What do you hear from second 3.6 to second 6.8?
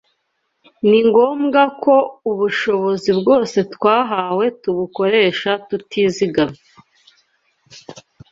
twahawe tubukoresha tutizigamye